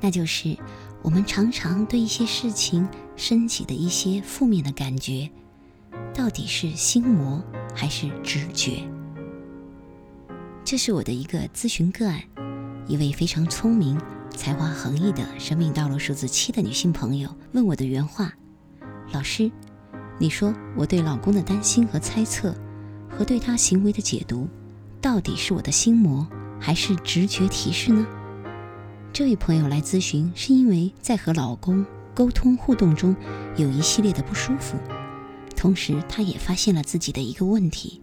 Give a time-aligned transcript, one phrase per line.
[0.00, 0.56] 那就是
[1.02, 5.28] 我们常常对一些事情升起的一些负面的感觉，
[6.14, 7.42] 到底是心魔
[7.74, 8.82] 还是直觉？
[10.64, 12.22] 这是我的一个咨询个案，
[12.86, 13.98] 一位非常聪明、
[14.36, 18.32] 才华横溢的生命道路数字七的女性朋友问我的原话
[19.12, 19.50] ：“老师，
[20.18, 22.54] 你说我对老公的担心和猜测，
[23.08, 24.46] 和对他行为的解读，
[25.00, 26.28] 到底是我的心魔
[26.60, 28.06] 还是直觉提示呢？”
[29.12, 33.16] 这位朋友来咨询，是因为在和老公沟通互动中
[33.56, 34.76] 有一系列的不舒服，
[35.56, 38.00] 同时她也发现了自己的一个问题：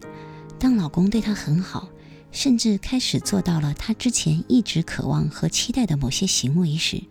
[0.58, 1.88] 当老公对她很好，
[2.32, 7.02] 甚至开始做到了她之前一直渴望和期待的某些行为时，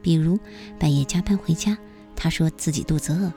[0.00, 0.38] 比如
[0.78, 1.76] 半夜加班回家，
[2.14, 3.32] 她说自己肚子饿，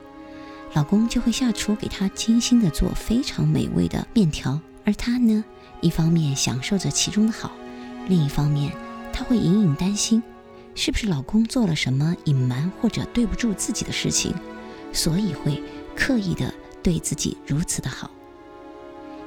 [0.74, 5.44] 老公就会下厨给她精心的做非常美味的面条，而她呢，
[5.80, 7.50] 一方面享受着其中的好，
[8.06, 8.70] 另一方面。
[9.12, 10.22] 她会隐隐担心，
[10.74, 14.34] 是不是老公做了什么隐瞒或者对不住自己的事情，
[14.92, 15.62] 所以会
[15.96, 18.10] 刻意的对自己如此的好。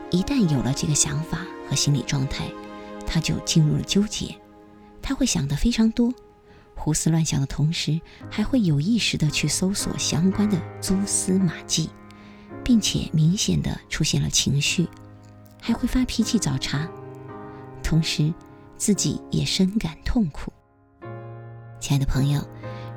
[0.09, 2.45] 一旦有了这个想法和心理状态，
[3.05, 4.35] 她就进入了纠结。
[5.01, 6.13] 她会想的非常多，
[6.75, 11.89] 胡思乱想的同时，还会有意识的去搜索相关的蛛丝马迹，
[12.63, 14.87] 并且明显的出现了情绪，
[15.61, 16.87] 还会发脾气找茬，
[17.83, 18.33] 同时。
[18.81, 20.51] 自己也深感痛苦。
[21.79, 22.41] 亲爱的朋友，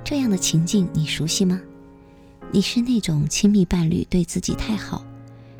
[0.02, 1.60] 这样的情境你熟悉吗？
[2.50, 5.04] 你是那种亲密伴侣对自己太好，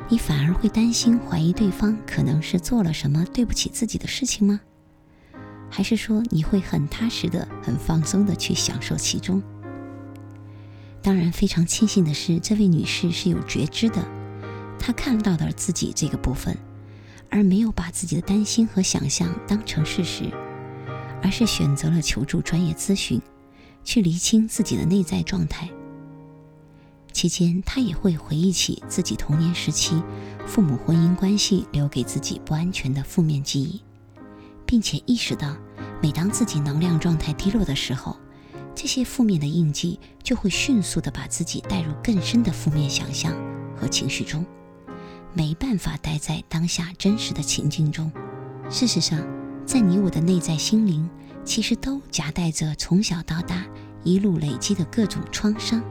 [0.09, 4.59] 你反而会担心怀疑对方可能是做了什么对不起自己的事情吗？
[5.69, 9.43] 还是说你会很踏实的、很放松的去享受其中？
[11.03, 14.03] 当然，非常庆幸的是，这位女士是有觉知的，
[14.79, 16.57] 她看到了自己这个部分。
[17.31, 20.31] 而没有把自己的担心和想象当成事实，
[21.23, 23.21] 而是选择了求助专业咨询，
[23.85, 25.69] 去厘清自己的内在状态。
[27.13, 30.03] 期间，他也会回忆起自己童年时期
[30.47, 33.81] 父母婚姻关系留给自己不安全的负面记忆，
[34.67, 35.57] 并且意识到，
[36.03, 38.17] 每当自己能量状态低落的时候，
[38.75, 43.33] 这些负面的印记就会迅速的把自己带入更深的负面想象
[43.77, 44.45] 和情绪中。
[45.35, 48.11] 没办法待在当下真实的情境中。
[48.71, 49.21] 事实上，
[49.67, 51.09] 在你我的内在心灵，
[51.45, 53.67] 其实都夹带着从小到大
[54.05, 55.83] 一路累积的各种创伤，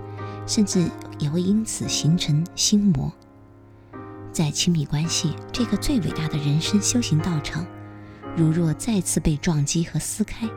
[0.47, 0.89] 甚至
[1.19, 3.11] 也会因此形成心魔。
[4.31, 7.65] 在亲密关系这个最伟大的人生修行道场，
[8.35, 10.49] 如若再次被撞击和撕开，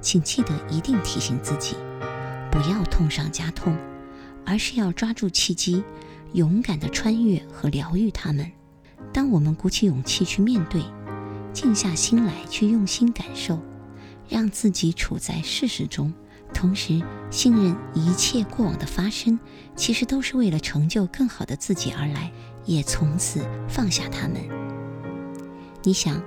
[0.00, 1.76] 请记得一定提醒自己，
[2.50, 3.76] 不要痛上加痛，
[4.46, 5.84] 而是要抓住契机。
[6.32, 8.50] 勇敢地穿越和疗愈他们。
[9.12, 10.82] 当我们鼓起勇气去面对，
[11.52, 13.58] 静下心来去用心感受，
[14.28, 16.12] 让自己处在事实中，
[16.52, 19.38] 同时信任一切过往的发生，
[19.74, 22.30] 其实都是为了成就更好的自己而来，
[22.64, 24.36] 也从此放下他们。
[25.82, 26.22] 你想，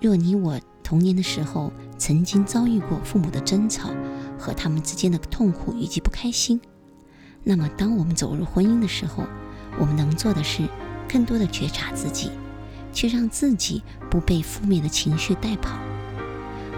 [0.00, 3.90] 若你我童年的时候曾经遭遇过父母的争吵
[4.38, 6.60] 和他们之间的痛苦以及不开心。
[7.44, 9.24] 那么，当我们走入婚姻的时候，
[9.78, 10.62] 我们能做的是
[11.08, 12.30] 更多的觉察自己，
[12.92, 15.76] 去让自己不被负面的情绪带跑，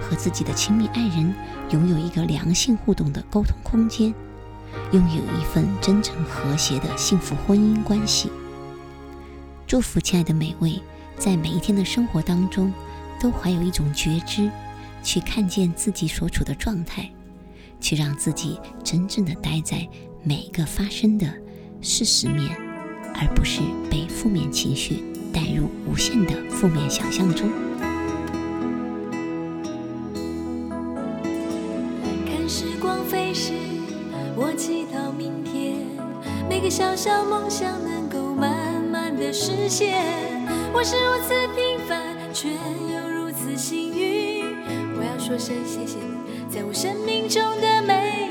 [0.00, 1.34] 和自己的亲密爱人
[1.70, 4.14] 拥有一个良性互动的沟通空间，
[4.92, 8.30] 拥有一份真诚和谐的幸福婚姻关系。
[9.66, 10.80] 祝福亲爱的每位，
[11.18, 12.72] 在每一天的生活当中，
[13.20, 14.50] 都怀有一种觉知，
[15.02, 17.10] 去看见自己所处的状态，
[17.80, 19.86] 去让自己真正的待在。
[20.26, 21.26] 每一个发生的
[21.82, 22.56] 事实面，
[23.14, 23.60] 而不是
[23.90, 27.46] 被负面情绪带入无限的负面想象中。
[32.24, 33.52] 看时光飞逝，
[34.34, 35.76] 我祈祷明天
[36.48, 40.02] 每个小小梦想能够慢慢的实现。
[40.72, 44.42] 我是如此平凡，却又如此幸运。
[44.96, 48.30] 我要说声谢谢你，在我生命中的每